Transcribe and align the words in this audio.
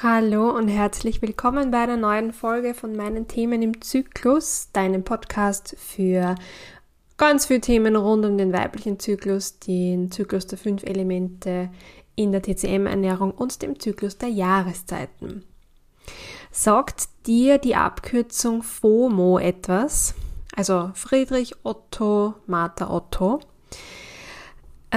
Hallo 0.00 0.50
und 0.50 0.68
herzlich 0.68 1.22
willkommen 1.22 1.72
bei 1.72 1.78
einer 1.78 1.96
neuen 1.96 2.32
Folge 2.32 2.72
von 2.72 2.94
meinen 2.94 3.26
Themen 3.26 3.62
im 3.62 3.82
Zyklus, 3.82 4.68
deinem 4.72 5.02
Podcast 5.02 5.74
für 5.76 6.36
ganz 7.16 7.46
viele 7.46 7.60
Themen 7.60 7.96
rund 7.96 8.24
um 8.24 8.38
den 8.38 8.52
weiblichen 8.52 9.00
Zyklus, 9.00 9.58
den 9.58 10.12
Zyklus 10.12 10.46
der 10.46 10.56
fünf 10.56 10.84
Elemente 10.84 11.70
in 12.14 12.30
der 12.30 12.42
TCM-Ernährung 12.42 13.32
und 13.32 13.60
dem 13.60 13.80
Zyklus 13.80 14.16
der 14.18 14.28
Jahreszeiten. 14.28 15.42
Sagt 16.52 17.08
dir 17.26 17.58
die 17.58 17.74
Abkürzung 17.74 18.62
FOMO 18.62 19.40
etwas? 19.40 20.14
Also 20.54 20.92
Friedrich 20.94 21.56
Otto, 21.64 22.34
Martha 22.46 22.88
Otto. 22.88 23.40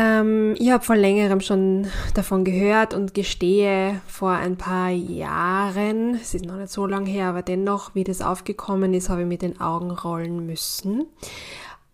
Ähm, 0.01 0.55
ich 0.57 0.71
habe 0.71 0.83
vor 0.83 0.95
längerem 0.95 1.41
schon 1.41 1.87
davon 2.15 2.43
gehört 2.43 2.95
und 2.95 3.13
gestehe 3.13 4.01
vor 4.07 4.31
ein 4.31 4.57
paar 4.57 4.89
Jahren, 4.89 6.15
es 6.15 6.33
ist 6.33 6.45
noch 6.45 6.55
nicht 6.55 6.71
so 6.71 6.87
lange 6.87 7.09
her, 7.09 7.27
aber 7.27 7.43
dennoch, 7.43 7.93
wie 7.93 8.03
das 8.03 8.21
aufgekommen 8.21 8.95
ist, 8.95 9.09
habe 9.09 9.21
ich 9.21 9.27
mit 9.27 9.43
den 9.43 9.61
Augen 9.61 9.91
rollen 9.91 10.45
müssen. 10.47 11.05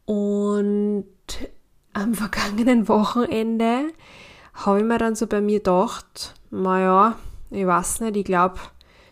Und 0.05 1.05
am 1.91 2.14
vergangenen 2.14 2.88
Wochenende 2.88 3.88
habe 4.53 4.80
ich 4.80 4.86
mir 4.86 5.00
dann 5.00 5.16
so 5.16 5.28
bei 5.28 5.42
mir 5.42 5.59
gedacht, 5.59 6.34
naja, 6.50 7.17
ich 7.52 7.67
weiß 7.67 8.02
nicht, 8.02 8.16
ich 8.16 8.26
glaube, 8.26 8.55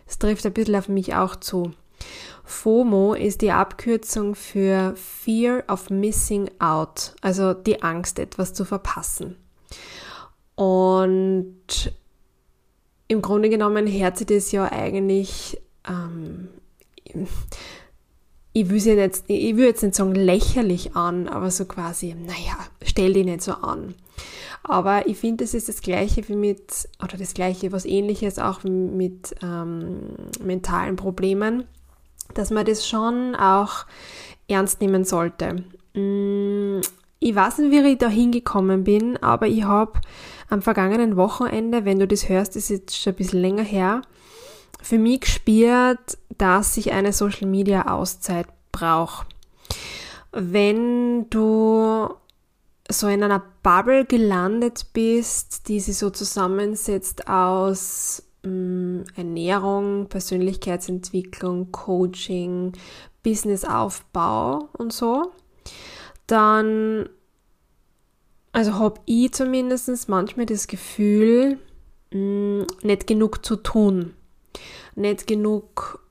es 0.08 0.20
trifft 0.20 0.46
ein 0.46 0.54
bisschen 0.54 0.76
auf 0.76 0.88
mich 0.88 1.16
auch 1.16 1.36
zu. 1.36 1.72
FOMO 2.46 3.14
ist 3.14 3.42
die 3.42 3.52
Abkürzung 3.52 4.36
für 4.36 4.96
Fear 4.96 5.64
of 5.68 5.90
Missing 5.90 6.50
Out, 6.60 7.16
also 7.22 7.54
die 7.54 7.82
Angst, 7.82 8.20
etwas 8.20 8.54
zu 8.54 8.66
verpassen. 8.66 9.36
Und 10.56 11.92
im 13.08 13.22
Grunde 13.22 13.50
genommen 13.50 13.92
hört 13.92 14.18
sich 14.18 14.28
das 14.28 14.52
ja 14.52 14.72
eigentlich, 14.72 15.60
ähm, 15.88 16.50
ich 18.54 18.70
will, 18.70 18.98
jetzt, 18.98 19.26
ich 19.28 19.58
jetzt 19.58 19.84
nicht 19.84 19.96
sagen 19.96 20.16
lächerlich 20.16 20.96
an, 20.96 21.28
aber 21.28 21.52
so 21.52 21.66
quasi, 21.66 22.16
naja, 22.16 22.58
stell 22.84 23.14
dich 23.14 23.26
nicht 23.26 23.42
so 23.42 23.54
an. 23.54 23.96
Aber 24.64 25.08
ich 25.08 25.18
finde, 25.18 25.44
es 25.44 25.54
ist 25.54 25.70
das 25.70 25.82
Gleiche 25.82 26.28
wie 26.28 26.36
mit, 26.36 26.90
oder 27.04 27.18
das 27.18 27.34
Gleiche, 27.34 27.72
was 27.72 27.86
ähnliches 27.86 28.40
auch 28.40 28.64
mit 28.64 29.36
ähm, 29.44 30.16
mentalen 30.42 30.96
Problemen 30.96 31.66
dass 32.36 32.52
man 32.52 32.66
das 32.66 32.88
schon 32.88 33.36
auch 33.36 33.86
ernst 34.48 34.82
nehmen 34.82 35.04
sollte. 35.04 35.64
Mm, 35.94 36.82
ich 37.20 37.36
weiß 37.36 37.58
nicht, 37.60 37.72
wie 37.72 37.92
ich 37.92 37.98
da 37.98 38.08
hingekommen 38.08 38.84
bin, 38.84 39.18
aber 39.18 39.48
ich 39.48 39.64
habe 39.64 40.00
am 40.50 40.62
vergangenen 40.62 41.18
Wochenende, 41.18 41.86
wenn 41.86 42.00
du 42.00 42.08
das 42.08 42.30
hörst, 42.30 42.56
ist 42.56 42.70
jetzt 42.70 42.96
schon 42.96 43.14
ein 43.14 43.18
bisschen 43.18 43.42
länger 43.42 43.64
her, 43.64 44.02
für 44.82 45.00
mich 45.00 45.22
gespürt, 45.22 46.18
dass 46.38 46.78
ich 46.78 46.92
eine 46.92 47.14
Social 47.14 47.48
Media 47.48 47.88
Auszeit 47.88 48.48
brauche. 48.72 49.26
Wenn 50.32 51.30
du 51.30 52.10
so 52.90 53.08
in 53.08 53.24
einer 53.24 53.42
Bubble 53.64 54.06
gelandet 54.06 54.88
bist, 54.94 55.68
die 55.68 55.80
sich 55.80 55.98
so 55.98 56.12
zusammensetzt 56.12 57.28
aus 57.28 58.22
Ernährung, 59.16 60.08
Persönlichkeitsentwicklung, 60.08 61.72
Coaching, 61.72 62.74
Businessaufbau 63.24 64.70
und 64.74 64.94
so, 64.94 65.32
dann, 66.28 67.10
also 68.52 68.76
habe 68.76 69.02
ich 69.06 69.34
zumindest 69.34 70.10
manchmal 70.10 70.46
das 70.46 70.68
Gefühl, 70.68 71.60
mm, 72.12 72.64
nicht 72.84 73.08
genug 73.08 73.46
zu 73.46 73.56
tun, 73.56 74.14
nicht 74.96 75.28
genug 75.28 76.06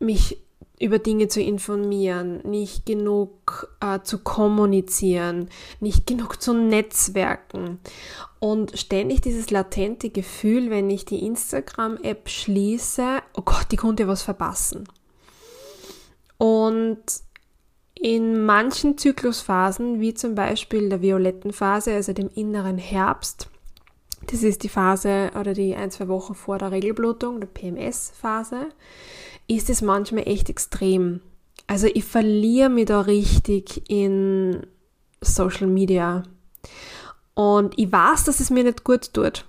mich 0.00 0.38
über 0.80 0.98
Dinge 0.98 1.28
zu 1.28 1.40
informieren, 1.40 2.40
nicht 2.44 2.86
genug 2.86 3.74
äh, 3.80 4.00
zu 4.02 4.18
kommunizieren, 4.18 5.48
nicht 5.80 6.06
genug 6.06 6.40
zu 6.40 6.54
netzwerken. 6.54 7.80
Und 8.38 8.78
ständig 8.78 9.20
dieses 9.20 9.50
latente 9.50 10.10
Gefühl, 10.10 10.70
wenn 10.70 10.88
ich 10.90 11.04
die 11.04 11.24
Instagram-App 11.24 12.28
schließe, 12.28 13.20
oh 13.34 13.42
Gott, 13.42 13.66
die 13.72 13.76
konnte 13.76 14.06
was 14.06 14.22
verpassen. 14.22 14.88
Und 16.36 17.02
in 17.94 18.44
manchen 18.44 18.96
Zyklusphasen, 18.96 20.00
wie 20.00 20.14
zum 20.14 20.36
Beispiel 20.36 20.88
der 20.88 21.02
violetten 21.02 21.52
Phase, 21.52 21.94
also 21.94 22.12
dem 22.12 22.30
inneren 22.32 22.78
Herbst, 22.78 23.48
das 24.30 24.42
ist 24.42 24.62
die 24.62 24.68
Phase 24.68 25.30
oder 25.38 25.54
die 25.54 25.74
ein, 25.74 25.90
zwei 25.90 26.08
Wochen 26.08 26.34
vor 26.34 26.58
der 26.58 26.70
Regelblutung, 26.70 27.40
der 27.40 27.48
PMS-Phase, 27.48 28.68
ist 29.46 29.70
es 29.70 29.82
manchmal 29.82 30.28
echt 30.28 30.50
extrem. 30.50 31.20
Also 31.66 31.86
ich 31.86 32.04
verliere 32.04 32.68
mich 32.68 32.86
da 32.86 33.00
richtig 33.02 33.90
in 33.90 34.66
Social 35.20 35.66
Media. 35.66 36.22
Und 37.34 37.78
ich 37.78 37.90
weiß, 37.90 38.24
dass 38.24 38.40
es 38.40 38.50
mir 38.50 38.64
nicht 38.64 38.84
gut 38.84 39.12
tut. 39.14 39.44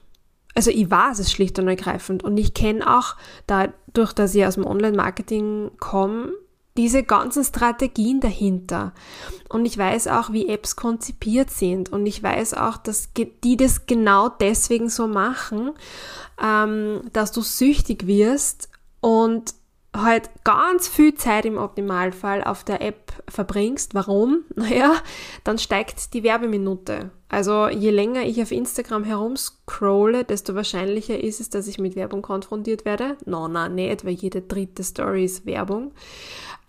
Also 0.56 0.72
ich 0.72 0.90
weiß 0.90 1.20
es 1.20 1.32
schlicht 1.32 1.60
und 1.60 1.68
ergreifend. 1.68 2.24
Und 2.24 2.38
ich 2.38 2.54
kenne 2.54 2.98
auch, 2.98 3.16
dadurch, 3.48 4.14
dass 4.14 4.36
ich 4.36 4.46
aus 4.46 4.56
dem 4.56 4.66
Online-Marketing 4.66 5.72
komme, 5.80 6.34
diese 6.80 7.04
ganzen 7.04 7.44
Strategien 7.44 8.22
dahinter. 8.22 8.94
Und 9.50 9.66
ich 9.66 9.78
weiß 9.78 10.08
auch, 10.08 10.32
wie 10.32 10.48
Apps 10.48 10.78
konzipiert 10.78 11.50
sind. 11.50 11.92
Und 11.92 12.06
ich 12.06 12.24
weiß 12.24 12.54
auch, 12.54 12.78
dass 12.78 13.10
die 13.44 13.58
das 13.58 13.86
genau 13.86 14.30
deswegen 14.30 14.88
so 14.88 15.06
machen, 15.06 15.72
ähm, 16.42 17.02
dass 17.12 17.34
du 17.34 17.42
süchtig 17.42 18.08
wirst 18.08 18.70
und 19.02 19.56
halt 19.96 20.30
ganz 20.44 20.88
viel 20.88 21.16
Zeit 21.16 21.46
im 21.46 21.58
Optimalfall 21.58 22.44
auf 22.44 22.64
der 22.64 22.82
App 22.82 23.12
verbringst. 23.28 23.94
Warum? 23.94 24.44
Naja, 24.56 24.96
dann 25.44 25.58
steigt 25.58 26.14
die 26.14 26.24
Werbeminute. 26.24 27.12
Also 27.30 27.70
je 27.70 27.92
länger 27.92 28.24
ich 28.24 28.42
auf 28.42 28.52
Instagram 28.52 29.04
herumscrolle, 29.04 30.26
desto 30.26 30.56
wahrscheinlicher 30.56 31.20
ist 31.20 31.40
es, 31.40 31.50
dass 31.50 31.68
ich 31.68 31.80
mit 31.80 31.96
Werbung 31.96 32.22
konfrontiert 32.22 32.86
werde. 32.86 33.18
No, 33.26 33.48
na, 33.48 33.70
nicht, 33.70 34.06
weil 34.06 34.14
jede 34.14 34.42
dritte 34.42 34.84
Story 34.84 35.26
ist 35.26 35.46
Werbung. 35.46 35.92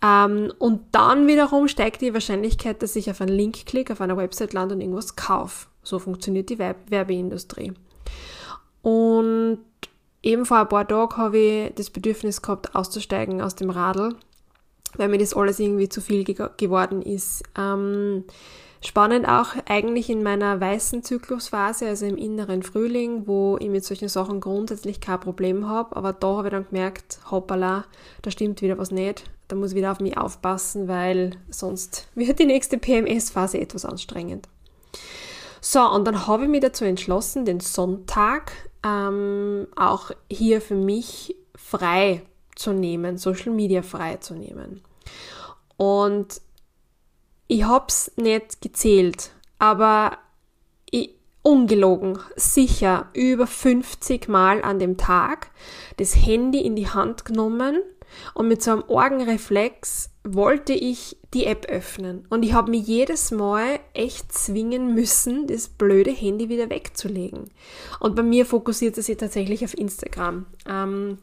Ähm, 0.03 0.51
und 0.57 0.81
dann 0.91 1.27
wiederum 1.27 1.67
steigt 1.67 2.01
die 2.01 2.13
Wahrscheinlichkeit, 2.13 2.81
dass 2.81 2.95
ich 2.95 3.09
auf 3.09 3.21
einen 3.21 3.35
Link 3.35 3.65
klicke, 3.65 3.93
auf 3.93 4.01
einer 4.01 4.17
Website 4.17 4.53
lande 4.53 4.75
und 4.75 4.81
irgendwas 4.81 5.15
kaufe. 5.15 5.67
So 5.83 5.99
funktioniert 5.99 6.49
die 6.49 6.59
Werbeindustrie. 6.59 7.73
Und 8.81 9.59
eben 10.23 10.45
vor 10.45 10.57
ein 10.57 10.69
paar 10.69 10.87
Tagen 10.87 11.17
habe 11.17 11.37
ich 11.37 11.73
das 11.75 11.89
Bedürfnis 11.89 12.41
gehabt, 12.41 12.75
auszusteigen 12.75 13.41
aus 13.41 13.55
dem 13.55 13.69
Radl, 13.69 14.15
weil 14.95 15.09
mir 15.09 15.17
das 15.17 15.33
alles 15.33 15.59
irgendwie 15.59 15.89
zu 15.89 16.01
viel 16.01 16.23
ge 16.23 16.49
geworden 16.57 17.01
ist. 17.01 17.43
Ähm, 17.57 18.25
spannend 18.83 19.27
auch 19.27 19.49
eigentlich 19.67 20.09
in 20.09 20.23
meiner 20.23 20.59
weißen 20.59 21.03
Zyklusphase, 21.03 21.87
also 21.87 22.05
im 22.05 22.17
inneren 22.17 22.63
Frühling, 22.63 23.27
wo 23.27 23.57
ich 23.59 23.69
mit 23.69 23.85
solchen 23.85 24.09
Sachen 24.09 24.39
grundsätzlich 24.39 24.99
kein 24.99 25.19
Problem 25.19 25.67
habe, 25.67 25.95
aber 25.95 26.13
da 26.13 26.37
habe 26.37 26.47
ich 26.47 26.51
dann 26.51 26.67
gemerkt, 26.67 27.19
hoppala, 27.29 27.85
da 28.21 28.31
stimmt 28.31 28.61
wieder 28.61 28.77
was 28.77 28.91
nicht, 28.91 29.23
da 29.47 29.55
muss 29.55 29.71
ich 29.71 29.77
wieder 29.77 29.91
auf 29.91 29.99
mich 29.99 30.17
aufpassen, 30.17 30.87
weil 30.87 31.37
sonst 31.49 32.07
wird 32.15 32.39
die 32.39 32.45
nächste 32.45 32.77
PMS-Phase 32.77 33.59
etwas 33.59 33.85
anstrengend. 33.85 34.47
So, 35.63 35.87
und 35.87 36.05
dann 36.05 36.25
habe 36.25 36.43
ich 36.43 36.49
mich 36.49 36.61
dazu 36.61 36.85
entschlossen, 36.85 37.45
den 37.45 37.59
Sonntag 37.59 38.51
ähm, 38.83 39.67
auch 39.75 40.11
hier 40.29 40.61
für 40.61 40.75
mich 40.75 41.35
frei 41.55 42.23
zu 42.55 42.73
nehmen, 42.73 43.17
Social 43.17 43.51
Media 43.51 43.81
frei 43.81 44.17
zu 44.17 44.33
nehmen. 44.33 44.81
Und 45.77 46.41
ich 47.47 47.63
hab's 47.63 48.11
nicht 48.15 48.61
gezählt, 48.61 49.31
aber 49.59 50.17
ich, 50.89 51.15
ungelogen, 51.43 52.19
sicher 52.35 53.09
über 53.13 53.47
50 53.47 54.27
Mal 54.27 54.61
an 54.63 54.79
dem 54.79 54.97
Tag 54.97 55.51
das 55.97 56.15
Handy 56.15 56.61
in 56.61 56.75
die 56.75 56.87
Hand 56.87 57.25
genommen 57.25 57.81
und 58.33 58.47
mit 58.47 58.61
so 58.61 58.71
einem 58.71 58.83
Orgenreflex 58.87 60.09
wollte 60.23 60.73
ich 60.73 61.17
die 61.33 61.45
App 61.45 61.65
öffnen. 61.67 62.25
Und 62.29 62.43
ich 62.43 62.53
habe 62.53 62.71
mich 62.71 62.85
jedes 62.85 63.31
Mal 63.31 63.79
echt 63.93 64.31
zwingen 64.31 64.93
müssen, 64.93 65.47
das 65.47 65.67
blöde 65.67 66.11
Handy 66.11 66.49
wieder 66.49 66.69
wegzulegen. 66.69 67.49
Und 67.99 68.15
bei 68.15 68.23
mir 68.23 68.45
fokussiert 68.45 68.97
es 68.97 69.07
sich 69.07 69.17
tatsächlich 69.17 69.63
auf 69.63 69.77
Instagram. 69.77 70.45
Ähm, 70.67 71.17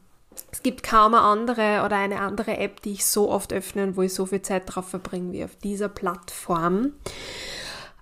es 0.51 0.63
gibt 0.63 0.83
kaum 0.83 1.15
eine 1.15 1.23
andere 1.23 1.83
oder 1.85 1.97
eine 1.97 2.21
andere 2.21 2.57
App, 2.59 2.83
die 2.83 2.93
ich 2.93 3.07
so 3.07 3.31
oft 3.31 3.53
öffne 3.53 3.85
und 3.85 3.97
wo 3.97 4.03
ich 4.03 4.15
so 4.15 4.27
viel 4.27 4.43
Zeit 4.43 4.63
drauf 4.67 4.89
verbringe 4.89 5.33
wie 5.33 5.45
auf 5.45 5.57
dieser 5.57 5.89
Plattform. 5.89 6.93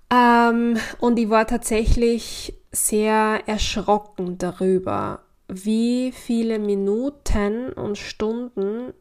Ähm, 0.09 0.77
und 0.99 1.19
ich 1.19 1.29
war 1.29 1.47
tatsächlich 1.47 2.53
sehr 2.71 3.41
erschrocken 3.47 4.37
darüber, 4.37 5.21
wie 5.47 6.11
viele 6.11 6.59
Minuten 6.59 7.71
und 7.73 7.97
Stunden 7.97 8.93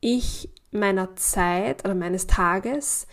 ich 0.00 0.50
meiner 0.70 1.16
Zeit 1.16 1.84
oder 1.84 1.94
meines 1.94 2.26
Tages 2.26 3.06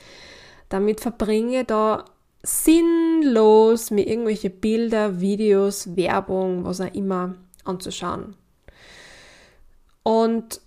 damit 0.70 1.00
verbringe, 1.00 1.64
da 1.64 2.06
sinnlos 2.44 3.92
mir 3.92 4.08
irgendwelche 4.08 4.50
Bilder, 4.50 5.20
Videos, 5.20 5.96
Werbung, 5.96 6.64
was 6.64 6.82
auch 6.82 6.94
immer 6.94 7.36
anzuschauen. 7.64 8.36
Und 10.04 10.62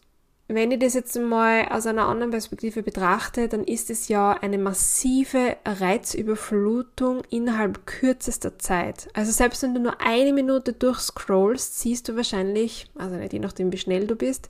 wenn 0.48 0.70
ich 0.70 0.78
das 0.78 0.94
jetzt 0.94 1.14
mal 1.18 1.68
aus 1.68 1.86
einer 1.86 2.06
anderen 2.06 2.30
Perspektive 2.30 2.82
betrachte, 2.82 3.48
dann 3.48 3.64
ist 3.64 3.90
es 3.90 4.08
ja 4.08 4.32
eine 4.32 4.56
massive 4.56 5.56
Reizüberflutung 5.66 7.22
innerhalb 7.28 7.86
kürzester 7.86 8.58
Zeit. 8.58 9.08
Also 9.12 9.30
selbst 9.30 9.62
wenn 9.62 9.74
du 9.74 9.80
nur 9.80 10.00
eine 10.00 10.32
Minute 10.32 10.72
durchscrollst, 10.72 11.78
siehst 11.80 12.08
du 12.08 12.16
wahrscheinlich, 12.16 12.90
also 12.94 13.16
nicht 13.16 13.34
je 13.34 13.40
nachdem 13.40 13.72
wie 13.72 13.78
schnell 13.78 14.06
du 14.06 14.16
bist, 14.16 14.48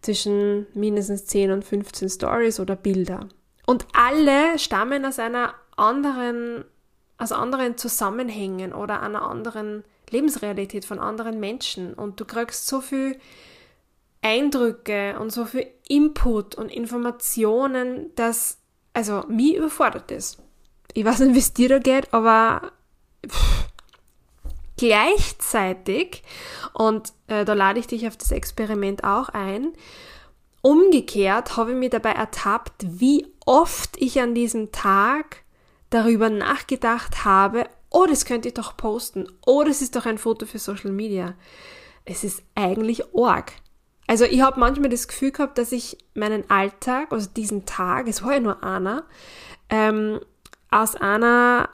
zwischen 0.00 0.66
mindestens 0.72 1.26
10 1.26 1.50
und 1.50 1.64
15 1.64 2.08
Stories 2.08 2.58
oder 2.58 2.74
Bilder. 2.74 3.28
Und 3.66 3.86
alle 3.92 4.58
stammen 4.58 5.04
aus 5.04 5.18
einer 5.18 5.52
anderen, 5.76 6.64
aus 7.18 7.32
anderen 7.32 7.76
Zusammenhängen 7.76 8.72
oder 8.72 9.02
einer 9.02 9.22
anderen 9.22 9.84
Lebensrealität 10.08 10.86
von 10.86 10.98
anderen 10.98 11.38
Menschen. 11.38 11.92
Und 11.92 12.18
du 12.18 12.24
kriegst 12.24 12.66
so 12.66 12.80
viel 12.80 13.18
Eindrücke 14.22 15.18
und 15.18 15.30
so 15.30 15.44
viel 15.44 15.66
Input 15.88 16.54
und 16.54 16.70
Informationen, 16.70 18.14
dass, 18.14 18.58
also, 18.92 19.24
mich 19.28 19.56
überfordert 19.56 20.10
das. 20.10 20.38
Ich 20.94 21.04
weiß 21.04 21.20
nicht, 21.20 21.34
wie 21.34 21.38
es 21.38 21.52
dir 21.52 21.68
da 21.68 21.78
geht, 21.78 22.12
aber 22.12 22.72
pff, 23.26 23.68
gleichzeitig, 24.76 26.22
und 26.72 27.12
äh, 27.26 27.44
da 27.44 27.52
lade 27.52 27.80
ich 27.80 27.86
dich 27.86 28.06
auf 28.06 28.16
das 28.16 28.32
Experiment 28.32 29.04
auch 29.04 29.28
ein, 29.28 29.72
umgekehrt 30.62 31.56
habe 31.56 31.72
ich 31.72 31.76
mir 31.76 31.90
dabei 31.90 32.12
ertappt, 32.12 32.84
wie 32.86 33.26
oft 33.46 33.96
ich 33.96 34.20
an 34.20 34.34
diesem 34.34 34.72
Tag 34.72 35.42
darüber 35.90 36.30
nachgedacht 36.30 37.24
habe, 37.24 37.68
oh, 37.90 38.06
das 38.06 38.24
könnte 38.24 38.48
ich 38.48 38.54
doch 38.54 38.76
posten, 38.76 39.26
oh, 39.46 39.64
das 39.64 39.82
ist 39.82 39.96
doch 39.96 40.06
ein 40.06 40.18
Foto 40.18 40.46
für 40.46 40.58
Social 40.58 40.90
Media. 40.90 41.34
Es 42.04 42.24
ist 42.24 42.42
eigentlich 42.54 43.02
arg. 43.14 43.52
Also 44.08 44.24
ich 44.24 44.40
habe 44.40 44.58
manchmal 44.58 44.88
das 44.88 45.06
Gefühl 45.06 45.32
gehabt, 45.32 45.58
dass 45.58 45.70
ich 45.70 45.98
meinen 46.14 46.48
Alltag, 46.50 47.12
also 47.12 47.28
diesen 47.28 47.66
Tag, 47.66 48.08
es 48.08 48.24
war 48.24 48.32
ja 48.32 48.40
nur 48.40 48.64
einer, 48.64 49.04
ähm, 49.68 50.18
aus 50.70 50.96
einer 50.96 51.68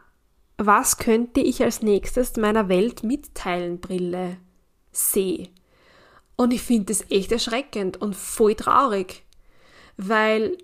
Was 0.56 0.98
könnte 0.98 1.40
ich 1.40 1.62
als 1.62 1.80
nächstes 1.80 2.36
meiner 2.36 2.68
Welt 2.68 3.04
mitteilen 3.04 3.80
Brille 3.80 4.36
sehe. 4.90 5.48
Und 6.36 6.52
ich 6.52 6.62
finde 6.62 6.86
das 6.86 7.08
echt 7.08 7.30
erschreckend 7.30 8.02
und 8.02 8.16
voll 8.16 8.56
traurig, 8.56 9.22
weil 9.96 10.58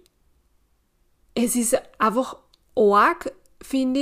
es 1.36 1.54
ist 1.54 1.80
einfach 1.98 2.36
arg, 2.74 3.32
finde 3.62 4.00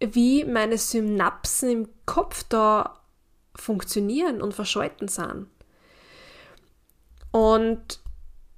ich, 0.00 0.14
wie 0.14 0.44
meine 0.44 0.78
Synapsen 0.78 1.68
im 1.68 1.88
Kopf 2.06 2.44
da 2.48 2.98
funktionieren 3.54 4.40
und 4.40 4.54
verschalten 4.54 5.08
sind. 5.08 5.46
Und 7.32 8.00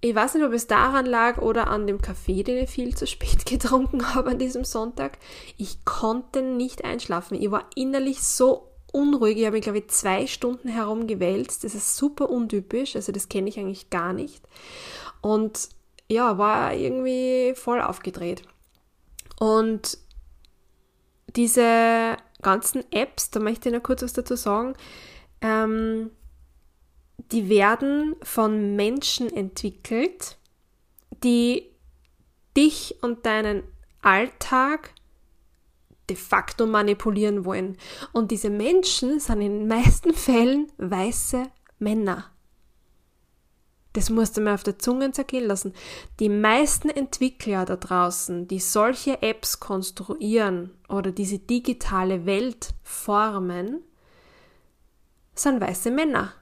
ich 0.04 0.14
weiß 0.14 0.34
nicht, 0.34 0.44
ob 0.44 0.52
es 0.52 0.66
daran 0.66 1.06
lag 1.06 1.38
oder 1.38 1.68
an 1.68 1.86
dem 1.86 2.02
Kaffee, 2.02 2.42
den 2.42 2.58
ich 2.58 2.68
viel 2.68 2.94
zu 2.94 3.06
spät 3.06 3.46
getrunken 3.46 4.14
habe 4.14 4.32
an 4.32 4.38
diesem 4.38 4.64
Sonntag. 4.64 5.18
Ich 5.56 5.86
konnte 5.86 6.42
nicht 6.42 6.84
einschlafen. 6.84 7.40
Ich 7.40 7.50
war 7.50 7.64
innerlich 7.74 8.22
so 8.22 8.68
unruhig. 8.92 9.38
Ich 9.38 9.46
habe 9.46 9.56
mich, 9.56 9.62
glaube 9.62 9.78
ich, 9.78 9.88
zwei 9.88 10.26
Stunden 10.26 10.68
herumgewälzt. 10.68 11.64
Das 11.64 11.74
ist 11.74 11.96
super 11.96 12.28
untypisch. 12.28 12.96
Also 12.96 13.12
das 13.12 13.30
kenne 13.30 13.48
ich 13.48 13.58
eigentlich 13.58 13.88
gar 13.88 14.12
nicht. 14.12 14.44
Und 15.22 15.70
ja, 16.08 16.36
war 16.36 16.74
irgendwie 16.74 17.54
voll 17.56 17.80
aufgedreht. 17.80 18.42
Und 19.40 19.96
diese 21.34 22.16
ganzen 22.42 22.84
Apps, 22.92 23.30
da 23.30 23.40
möchte 23.40 23.68
ich 23.68 23.74
noch 23.74 23.82
kurz 23.82 24.02
was 24.02 24.12
dazu 24.12 24.36
sagen, 24.36 24.74
ähm, 25.40 26.10
die 27.32 27.48
werden 27.48 28.16
von 28.22 28.76
Menschen 28.76 29.28
entwickelt, 29.34 30.38
die 31.22 31.70
dich 32.56 32.96
und 33.02 33.26
deinen 33.26 33.62
Alltag 34.02 34.90
de 36.08 36.16
facto 36.16 36.66
manipulieren 36.66 37.44
wollen. 37.44 37.78
Und 38.12 38.30
diese 38.30 38.50
Menschen 38.50 39.20
sind 39.20 39.40
in 39.40 39.58
den 39.58 39.68
meisten 39.68 40.12
Fällen 40.12 40.70
weiße 40.76 41.44
Männer. 41.78 42.30
Das 43.94 44.10
musst 44.10 44.36
du 44.36 44.40
mir 44.40 44.54
auf 44.54 44.64
der 44.64 44.78
Zunge 44.78 45.12
zergehen 45.12 45.46
lassen. 45.46 45.72
Die 46.18 46.28
meisten 46.28 46.90
Entwickler 46.90 47.64
da 47.64 47.76
draußen, 47.76 48.48
die 48.48 48.58
solche 48.58 49.22
Apps 49.22 49.60
konstruieren 49.60 50.72
oder 50.88 51.12
diese 51.12 51.38
digitale 51.38 52.26
Welt 52.26 52.74
formen, 52.82 53.82
sind 55.34 55.60
weiße 55.60 55.90
Männer 55.92 56.32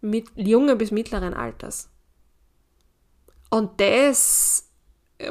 mit 0.00 0.28
junge 0.34 0.76
bis 0.76 0.90
mittleren 0.90 1.34
Alters. 1.34 1.88
Und 3.50 3.80
das 3.80 4.66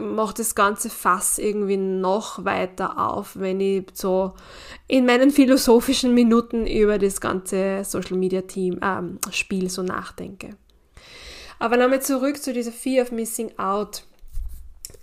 macht 0.02 0.40
das 0.40 0.56
ganze 0.56 0.90
Fass 0.90 1.38
irgendwie 1.38 1.78
noch 1.78 2.44
weiter 2.44 2.98
auf, 2.98 3.38
wenn 3.38 3.60
ich 3.60 3.86
so 3.94 4.34
in 4.88 5.06
meinen 5.06 5.30
philosophischen 5.30 6.14
Minuten 6.14 6.66
über 6.66 6.98
das 6.98 7.22
ganze 7.22 7.84
Social 7.84 8.18
Media 8.18 8.42
Team 8.42 8.80
äh, 8.82 9.32
Spiel 9.32 9.70
so 9.70 9.84
nachdenke. 9.84 10.58
Aber 11.60 11.78
nochmal 11.78 12.02
zurück 12.02 12.42
zu 12.42 12.52
dieser 12.52 12.72
Fear 12.72 13.04
of 13.04 13.12
Missing 13.12 13.58
Out. 13.58 14.04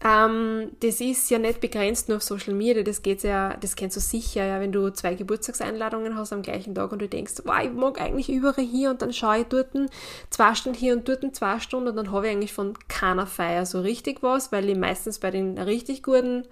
Ähm, 0.05 0.73
das 0.81 1.01
ist 1.01 1.31
ja 1.31 1.39
nicht 1.39 1.61
begrenzt 1.61 2.09
nur 2.09 2.17
auf 2.17 2.23
Social 2.23 2.55
Media, 2.55 2.83
das 2.83 3.03
geht 3.03 3.23
ja, 3.23 3.57
das 3.57 3.77
kennst 3.77 3.97
du 3.97 4.01
sicher, 4.01 4.45
ja, 4.45 4.61
wenn 4.61 4.73
du 4.73 4.91
zwei 4.91 5.15
Geburtstagseinladungen 5.15 6.17
hast 6.17 6.33
am 6.33 6.43
gleichen 6.43 6.75
Tag 6.75 6.93
und 6.93 7.01
du 7.01 7.09
denkst, 7.09 7.35
wow, 7.45 7.63
ich 7.63 7.73
mag 7.73 8.01
eigentlich 8.01 8.29
überall 8.29 8.65
hier 8.65 8.91
und 8.91 9.01
dann 9.01 9.13
schaue 9.13 9.41
ich 9.41 9.47
dort 9.47 9.69
zwei 10.31 10.55
Stunden 10.55 10.79
hier 10.79 10.95
und 10.95 11.09
dort 11.09 11.35
zwei 11.37 11.61
Stunden 11.61 11.89
und 11.89 11.97
dann 11.97 12.11
habe 12.13 12.27
ich 12.27 12.33
eigentlich 12.33 12.53
von 12.53 12.77
keiner 12.89 13.27
Feier 13.27 13.65
so 13.65 13.81
richtig 13.81 14.23
was, 14.23 14.51
weil 14.51 14.69
ich 14.69 14.77
meistens 14.77 15.19
bei 15.19 15.31
den 15.31 15.57
richtig 15.59 16.03
guten 16.03 16.47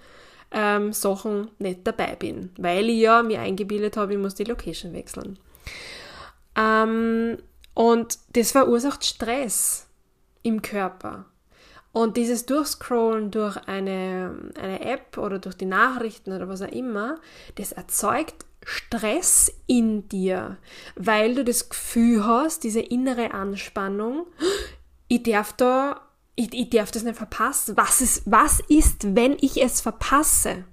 ähm, 0.52 0.92
Sachen 0.92 1.50
nicht 1.58 1.80
dabei 1.84 2.16
bin, 2.16 2.50
weil 2.56 2.88
ich 2.88 3.00
ja 3.00 3.22
mir 3.22 3.40
eingebildet 3.40 3.96
habe, 3.96 4.12
ich 4.12 4.18
muss 4.18 4.34
die 4.34 4.44
Location 4.44 4.92
wechseln. 4.92 5.38
Ähm, 6.56 7.38
und 7.74 8.18
das 8.34 8.52
verursacht 8.52 9.04
Stress 9.04 9.86
im 10.42 10.62
Körper. 10.62 11.26
Und 11.92 12.16
dieses 12.16 12.46
Durchscrollen 12.46 13.30
durch 13.30 13.56
eine, 13.66 14.52
eine 14.56 14.80
App 14.80 15.18
oder 15.18 15.38
durch 15.38 15.56
die 15.56 15.66
Nachrichten 15.66 16.32
oder 16.32 16.48
was 16.48 16.62
auch 16.62 16.68
immer, 16.68 17.18
das 17.56 17.72
erzeugt 17.72 18.44
Stress 18.64 19.52
in 19.66 20.08
dir, 20.08 20.58
weil 20.94 21.34
du 21.34 21.44
das 21.44 21.68
Gefühl 21.68 22.24
hast, 22.24 22.62
diese 22.62 22.80
innere 22.80 23.32
Anspannung, 23.32 24.26
ich 25.08 25.22
darf 25.24 25.52
da, 25.54 26.00
ich, 26.36 26.52
ich 26.54 26.70
darf 26.70 26.90
das 26.90 27.02
nicht 27.02 27.16
verpassen. 27.16 27.76
Was 27.76 28.00
ist, 28.00 28.22
was 28.26 28.60
ist, 28.68 29.16
wenn 29.16 29.36
ich 29.40 29.60
es 29.62 29.80
verpasse? 29.80 30.64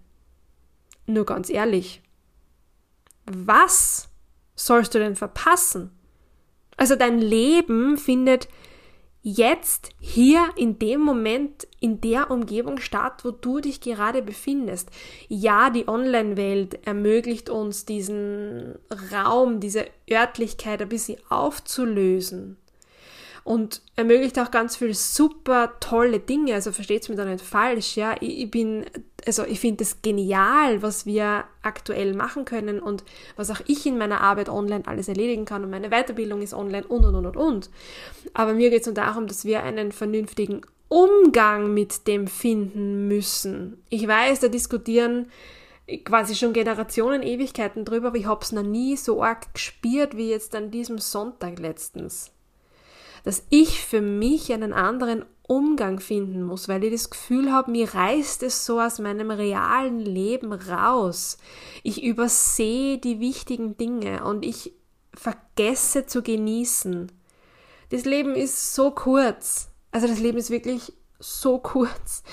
Nur 1.07 1.25
ganz 1.25 1.49
ehrlich, 1.49 2.01
was 3.25 4.09
sollst 4.55 4.93
du 4.93 4.99
denn 4.99 5.15
verpassen? 5.15 5.91
Also 6.75 6.95
dein 6.95 7.19
Leben 7.19 7.97
findet 7.97 8.47
jetzt 9.21 9.89
hier 9.99 10.49
in 10.55 10.79
dem 10.79 11.01
Moment 11.01 11.67
in 11.79 12.01
der 12.01 12.31
Umgebung 12.31 12.79
statt, 12.79 13.23
wo 13.23 13.31
du 13.31 13.59
dich 13.59 13.81
gerade 13.81 14.21
befindest. 14.21 14.89
Ja, 15.27 15.69
die 15.69 15.87
Online-Welt 15.87 16.85
ermöglicht 16.85 17.49
uns 17.49 17.85
diesen 17.85 18.75
Raum, 19.11 19.59
diese 19.59 19.85
Örtlichkeit 20.09 20.81
ein 20.81 20.89
bisschen 20.89 21.17
aufzulösen 21.29 22.57
und 23.47 23.81
ermöglicht 23.95 24.37
auch 24.39 24.51
ganz 24.51 24.75
viele 24.75 24.93
super 24.93 25.75
tolle 25.79 26.19
Dinge. 26.19 26.53
Also 26.53 26.73
versteht's 26.73 27.07
mir 27.07 27.15
da 27.15 27.23
nicht 27.23 27.41
falsch, 27.41 27.95
ja. 27.95 28.13
Ich, 28.19 28.41
ich 28.41 28.51
bin, 28.51 28.85
also 29.25 29.45
ich 29.45 29.61
finde 29.61 29.85
es 29.85 30.01
genial, 30.01 30.81
was 30.81 31.05
wir 31.05 31.45
aktuell 31.61 32.13
machen 32.13 32.43
können 32.43 32.81
und 32.81 33.05
was 33.37 33.49
auch 33.49 33.61
ich 33.65 33.85
in 33.85 33.97
meiner 33.97 34.19
Arbeit 34.19 34.49
online 34.49 34.85
alles 34.85 35.07
erledigen 35.07 35.45
kann 35.45 35.63
und 35.63 35.69
meine 35.69 35.91
Weiterbildung 35.91 36.41
ist 36.41 36.53
online 36.53 36.85
und 36.87 37.05
und 37.05 37.15
und 37.15 37.25
und 37.25 37.37
und. 37.37 37.69
Aber 38.33 38.53
mir 38.53 38.69
geht 38.69 38.81
es 38.81 38.85
nur 38.85 38.95
darum, 38.95 39.27
dass 39.27 39.45
wir 39.45 39.63
einen 39.63 39.93
vernünftigen 39.93 40.61
Umgang 40.89 41.73
mit 41.73 42.05
dem 42.05 42.27
finden 42.27 43.07
müssen. 43.07 43.81
Ich 43.87 44.05
weiß, 44.05 44.41
da 44.41 44.49
diskutieren 44.49 45.31
quasi 46.03 46.35
schon 46.35 46.51
Generationen, 46.51 47.23
Ewigkeiten 47.23 47.85
drüber, 47.85 48.07
aber 48.07 48.17
ich 48.17 48.25
habe 48.25 48.43
es 48.43 48.51
noch 48.51 48.63
nie 48.63 48.97
so 48.97 49.23
arg 49.23 49.53
gespürt 49.53 50.17
wie 50.17 50.31
jetzt 50.31 50.53
an 50.53 50.69
diesem 50.69 50.97
Sonntag 50.97 51.59
letztens 51.59 52.33
dass 53.23 53.43
ich 53.49 53.83
für 53.83 54.01
mich 54.01 54.51
einen 54.53 54.73
anderen 54.73 55.25
Umgang 55.47 55.99
finden 55.99 56.43
muss, 56.43 56.67
weil 56.67 56.83
ich 56.83 56.91
das 56.91 57.09
Gefühl 57.09 57.51
habe, 57.51 57.71
mir 57.71 57.93
reißt 57.93 58.43
es 58.43 58.65
so 58.65 58.81
aus 58.81 58.99
meinem 58.99 59.31
realen 59.31 59.99
Leben 59.99 60.51
raus. 60.51 61.37
Ich 61.83 62.03
übersehe 62.03 62.97
die 62.97 63.19
wichtigen 63.21 63.77
Dinge 63.77 64.25
und 64.25 64.43
ich 64.43 64.73
vergesse 65.13 66.05
zu 66.05 66.21
genießen. 66.21 67.11
Das 67.89 68.03
Leben 68.03 68.35
ist 68.35 68.75
so 68.75 68.91
kurz. 68.91 69.69
Also 69.91 70.07
das 70.07 70.19
Leben 70.19 70.37
ist 70.37 70.49
wirklich 70.49 70.93
so 71.19 71.59
kurz. 71.59 72.23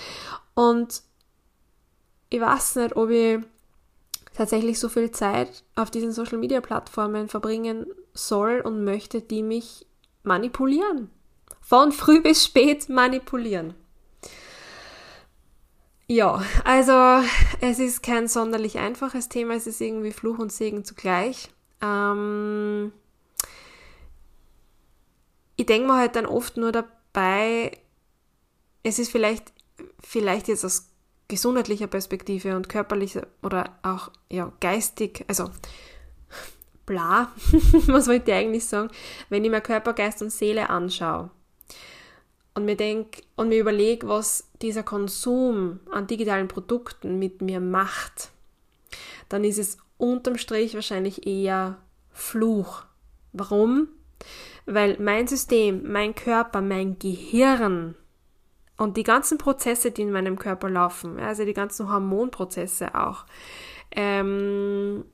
Und 0.55 1.03
ich 2.31 2.41
weiß 2.41 2.77
nicht, 2.77 2.97
ob 2.97 3.11
ich 3.11 3.39
tatsächlich 4.35 4.81
so 4.81 4.89
viel 4.89 5.13
Zeit 5.13 5.63
auf 5.77 5.91
diesen 5.93 6.11
Social 6.11 6.39
Media 6.39 6.61
Plattformen 6.61 7.29
verbringen 7.29 7.87
soll 8.13 8.61
und 8.61 8.83
möchte, 8.83 9.21
die 9.21 9.45
mich 9.45 9.87
manipulieren. 10.25 11.11
Von 11.61 11.93
früh 11.93 12.21
bis 12.21 12.45
spät 12.45 12.89
manipulieren. 12.89 13.75
Ja, 16.07 16.43
also 16.65 17.27
es 17.61 17.79
ist 17.79 18.03
kein 18.03 18.29
sonderlich 18.29 18.79
einfaches 18.79 19.31
Thema, 19.31 19.55
es 19.55 19.67
ist 19.67 19.81
irgendwie 19.81 20.13
Fluch 20.13 20.39
und 20.39 20.53
Segen 20.53 20.85
zugleich. 20.85 21.49
Ähm, 21.81 22.93
ich 25.57 25.65
denke 25.65 25.87
mir 25.87 25.97
halt 25.97 26.17
dann 26.17 26.27
oft 26.27 26.59
nur 26.59 26.73
dabei, 26.73 27.79
es 28.83 28.99
ist 28.99 29.11
vielleicht, 29.11 29.53
vielleicht 29.99 30.49
jetzt 30.49 30.65
aus 30.65 30.91
gesundheitlicher 31.29 31.87
Perspektive 31.87 32.55
und 32.55 32.69
körperlicher 32.69 33.27
oder 33.43 33.79
auch 33.83 34.11
ja, 34.31 34.53
geistig, 34.61 35.25
also 35.27 35.51
bla, 36.87 37.33
was 37.87 38.09
wollte 38.09 38.31
ich 38.31 38.37
eigentlich 38.37 38.67
sagen, 38.67 38.91
wenn 39.29 39.45
ich 39.45 39.51
mir 39.51 39.61
Körper, 39.61 39.93
Geist 39.93 40.23
und 40.23 40.31
Seele 40.31 40.71
anschaue 40.71 41.31
und 42.55 42.65
mir 42.65 42.77
denk 42.77 43.23
und 43.37 43.49
mir 43.49 43.61
überlege, 43.61 44.09
was 44.09 44.49
dieser 44.63 44.83
Konsum 44.83 45.81
an 45.91 46.07
digitalen 46.07 46.49
Produkten 46.49 47.19
mit 47.19 47.43
mir 47.43 47.61
macht, 47.61 48.31
dann 49.29 49.45
ist 49.45 49.59
es 49.59 49.79
unterm 49.99 50.39
Strich 50.39 50.75
wahrscheinlich 50.75 51.27
eher 51.27 51.79
Fluch. 52.13 52.85
Warum? 53.33 53.89
Weil 54.67 54.97
mein 55.01 55.27
System, 55.27 55.91
mein 55.91 56.15
Körper, 56.15 56.61
mein 56.61 56.99
Gehirn 56.99 57.97
und 58.77 58.97
die 58.97 59.03
ganzen 59.03 59.39
Prozesse, 59.39 59.91
die 59.91 60.03
in 60.03 60.13
meinem 60.13 60.39
Körper 60.39 60.71
laufen, 60.71 61.19
also 61.19 61.45
die 61.45 61.55
ganzen 61.55 61.91
Hormonprozesse 61.93 62.95
auch, 62.95 63.25
ähm, 63.91 65.05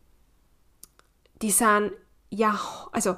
die 1.42 1.50
sind 1.50 1.92
ja, 2.30 2.58
also 2.92 3.16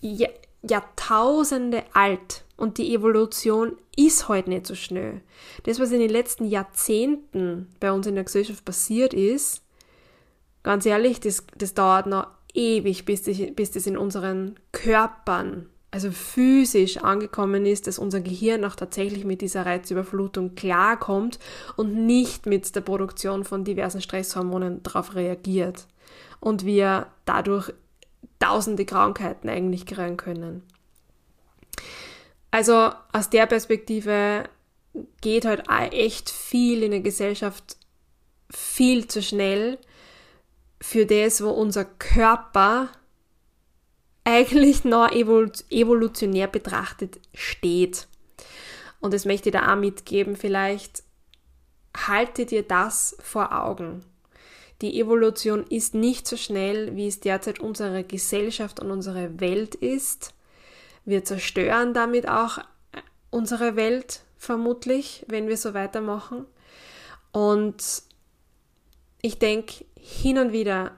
ja, 0.00 0.28
Jahrtausende 0.62 1.84
alt 1.94 2.44
und 2.56 2.78
die 2.78 2.94
Evolution 2.94 3.76
ist 3.96 4.28
heute 4.28 4.34
halt 4.34 4.48
nicht 4.48 4.66
so 4.66 4.74
schnell. 4.74 5.22
Das, 5.64 5.80
was 5.80 5.90
in 5.90 6.00
den 6.00 6.10
letzten 6.10 6.44
Jahrzehnten 6.44 7.68
bei 7.80 7.92
uns 7.92 8.06
in 8.06 8.14
der 8.14 8.24
Gesellschaft 8.24 8.64
passiert 8.64 9.14
ist, 9.14 9.62
ganz 10.62 10.84
ehrlich, 10.84 11.20
das, 11.20 11.44
das 11.56 11.74
dauert 11.74 12.06
noch 12.06 12.26
ewig, 12.52 13.04
bis, 13.04 13.22
die, 13.22 13.50
bis 13.50 13.70
das 13.70 13.86
in 13.86 13.96
unseren 13.96 14.56
Körpern, 14.72 15.66
also 15.90 16.10
physisch 16.12 16.98
angekommen 16.98 17.66
ist, 17.66 17.86
dass 17.86 17.98
unser 17.98 18.20
Gehirn 18.20 18.64
auch 18.64 18.76
tatsächlich 18.76 19.24
mit 19.24 19.40
dieser 19.40 19.64
Reizüberflutung 19.64 20.54
klarkommt 20.54 21.38
und 21.76 22.06
nicht 22.06 22.46
mit 22.46 22.76
der 22.76 22.82
Produktion 22.82 23.44
von 23.44 23.64
diversen 23.64 24.02
Stresshormonen 24.02 24.82
darauf 24.82 25.14
reagiert 25.14 25.86
und 26.40 26.64
wir 26.64 27.06
dadurch 27.24 27.72
tausende 28.38 28.84
Krankheiten 28.84 29.48
eigentlich 29.48 29.86
kriegen 29.86 30.16
können. 30.16 30.62
Also 32.50 32.90
aus 33.12 33.30
der 33.30 33.46
Perspektive 33.46 34.44
geht 35.20 35.44
halt 35.44 35.68
echt 35.92 36.30
viel 36.30 36.82
in 36.82 36.90
der 36.90 37.00
Gesellschaft 37.00 37.76
viel 38.50 39.06
zu 39.06 39.22
schnell 39.22 39.78
für 40.80 41.06
das, 41.06 41.44
wo 41.44 41.50
unser 41.50 41.84
Körper 41.84 42.88
eigentlich 44.24 44.84
noch 44.84 45.10
evolutionär 45.12 46.48
betrachtet 46.48 47.20
steht. 47.34 48.08
Und 49.00 49.14
das 49.14 49.24
möchte 49.24 49.50
ich 49.50 49.52
da 49.52 49.72
auch 49.72 49.78
mitgeben, 49.78 50.36
vielleicht 50.36 51.02
halte 51.96 52.46
dir 52.46 52.62
das 52.62 53.16
vor 53.20 53.52
Augen. 53.52 54.04
Die 54.80 54.98
Evolution 54.98 55.64
ist 55.68 55.94
nicht 55.94 56.26
so 56.26 56.36
schnell, 56.36 56.96
wie 56.96 57.06
es 57.06 57.20
derzeit 57.20 57.60
unsere 57.60 58.02
Gesellschaft 58.02 58.80
und 58.80 58.90
unsere 58.90 59.40
Welt 59.40 59.74
ist. 59.74 60.32
Wir 61.04 61.24
zerstören 61.24 61.92
damit 61.92 62.28
auch 62.28 62.58
unsere 63.30 63.76
Welt 63.76 64.22
vermutlich, 64.38 65.24
wenn 65.28 65.48
wir 65.48 65.56
so 65.56 65.74
weitermachen. 65.74 66.46
Und 67.32 68.02
ich 69.20 69.38
denke, 69.38 69.84
hin 69.96 70.38
und 70.38 70.52
wieder 70.52 70.92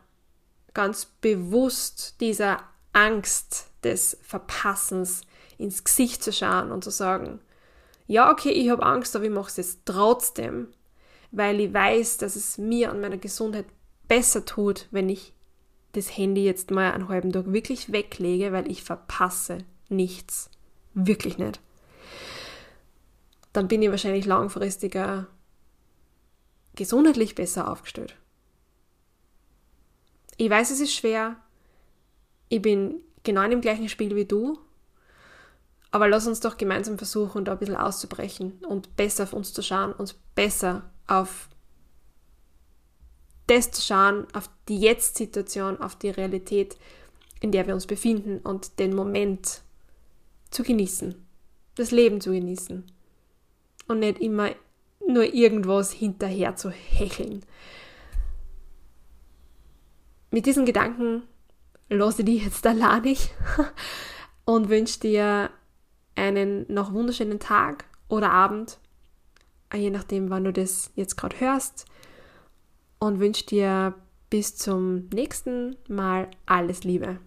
ganz 0.74 1.06
bewusst 1.20 2.20
dieser 2.20 2.60
Angst 2.92 3.66
des 3.82 4.16
Verpassens 4.22 5.22
ins 5.58 5.84
Gesicht 5.84 6.22
zu 6.22 6.32
schauen 6.32 6.70
und 6.70 6.84
zu 6.84 6.90
sagen, 6.90 7.40
ja, 8.06 8.30
okay, 8.30 8.50
ich 8.50 8.70
habe 8.70 8.84
Angst, 8.84 9.14
aber 9.16 9.24
ich 9.24 9.30
mache 9.30 9.48
es 9.48 9.56
jetzt 9.56 9.80
trotzdem, 9.84 10.68
weil 11.32 11.60
ich 11.60 11.72
weiß, 11.72 12.18
dass 12.18 12.36
es 12.36 12.58
mir 12.58 12.92
und 12.92 13.00
meiner 13.00 13.18
Gesundheit 13.18 13.66
besser 14.06 14.44
tut, 14.44 14.86
wenn 14.90 15.08
ich 15.08 15.32
das 15.92 16.16
Handy 16.16 16.44
jetzt 16.44 16.70
mal 16.70 16.92
einen 16.92 17.08
halben 17.08 17.32
Tag 17.32 17.52
wirklich 17.52 17.90
weglege, 17.90 18.52
weil 18.52 18.70
ich 18.70 18.82
verpasse 18.82 19.58
nichts. 19.88 20.50
Wirklich 20.94 21.38
nicht. 21.38 21.60
Dann 23.52 23.68
bin 23.68 23.82
ich 23.82 23.90
wahrscheinlich 23.90 24.26
langfristiger 24.26 25.26
gesundheitlich 26.74 27.34
besser 27.34 27.70
aufgestellt. 27.70 28.16
Ich 30.36 30.48
weiß, 30.48 30.70
es 30.70 30.80
ist 30.80 30.94
schwer. 30.94 31.36
Ich 32.48 32.62
bin 32.62 33.00
genau 33.22 33.42
in 33.42 33.50
dem 33.50 33.60
gleichen 33.60 33.88
Spiel 33.88 34.16
wie 34.16 34.24
du. 34.24 34.58
Aber 35.90 36.08
lass 36.08 36.26
uns 36.26 36.40
doch 36.40 36.56
gemeinsam 36.56 36.96
versuchen, 36.96 37.44
da 37.44 37.52
ein 37.52 37.58
bisschen 37.58 37.76
auszubrechen 37.76 38.64
und 38.66 38.96
besser 38.96 39.24
auf 39.24 39.34
uns 39.34 39.52
zu 39.52 39.62
schauen, 39.62 39.92
uns 39.92 40.14
besser 40.34 40.90
auf 41.06 41.48
das 43.46 43.70
zu 43.70 43.82
schauen, 43.82 44.26
auf 44.32 44.48
die 44.68 44.78
Jetzt-Situation, 44.78 45.80
auf 45.80 45.96
die 45.96 46.10
Realität, 46.10 46.76
in 47.40 47.52
der 47.52 47.66
wir 47.66 47.74
uns 47.74 47.86
befinden 47.86 48.38
und 48.38 48.78
den 48.78 48.94
Moment 48.94 49.62
zu 50.50 50.62
genießen, 50.62 51.14
das 51.74 51.90
Leben 51.90 52.20
zu 52.20 52.30
genießen. 52.30 52.84
Und 53.88 53.98
nicht 53.98 54.20
immer 54.20 54.50
nur 55.06 55.34
irgendwas 55.34 55.92
hinterher 55.92 56.54
zu 56.56 56.70
hecheln. 56.70 57.44
Mit 60.30 60.46
diesen 60.46 60.64
Gedanken 60.64 61.24
lasse 61.88 62.22
ich 62.22 62.26
dich 62.26 62.44
jetzt 62.44 62.66
alleinig 62.66 63.30
und 64.44 64.68
wünsche 64.68 65.00
dir 65.00 65.50
einen 66.14 66.72
noch 66.72 66.92
wunderschönen 66.92 67.40
Tag 67.40 67.84
oder 68.08 68.30
Abend, 68.30 68.78
je 69.76 69.90
nachdem, 69.90 70.30
wann 70.30 70.44
du 70.44 70.52
das 70.52 70.90
jetzt 70.94 71.16
gerade 71.16 71.40
hörst 71.40 71.86
und 72.98 73.20
wünsche 73.20 73.46
dir 73.46 73.94
bis 74.30 74.56
zum 74.56 75.08
nächsten 75.12 75.76
Mal 75.88 76.28
alles 76.46 76.84
Liebe. 76.84 77.18